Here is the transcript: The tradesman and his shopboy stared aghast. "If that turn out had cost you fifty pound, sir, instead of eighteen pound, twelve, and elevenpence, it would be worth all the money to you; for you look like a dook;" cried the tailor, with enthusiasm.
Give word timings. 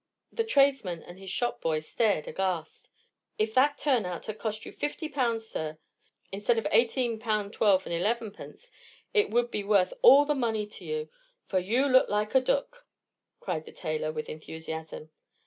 The 0.31 0.43
tradesman 0.43 1.03
and 1.03 1.19
his 1.19 1.29
shopboy 1.29 1.77
stared 1.83 2.27
aghast. 2.27 2.89
"If 3.37 3.53
that 3.53 3.77
turn 3.77 4.03
out 4.03 4.25
had 4.25 4.39
cost 4.39 4.65
you 4.65 4.71
fifty 4.71 5.07
pound, 5.07 5.43
sir, 5.43 5.77
instead 6.31 6.57
of 6.57 6.65
eighteen 6.71 7.19
pound, 7.19 7.53
twelve, 7.53 7.85
and 7.85 7.93
elevenpence, 7.93 8.71
it 9.13 9.29
would 9.29 9.51
be 9.51 9.63
worth 9.63 9.93
all 10.01 10.25
the 10.25 10.33
money 10.33 10.65
to 10.65 10.83
you; 10.85 11.09
for 11.45 11.59
you 11.59 11.85
look 11.87 12.09
like 12.09 12.33
a 12.33 12.41
dook;" 12.41 12.87
cried 13.39 13.65
the 13.65 13.71
tailor, 13.71 14.11
with 14.11 14.27
enthusiasm. 14.27 15.11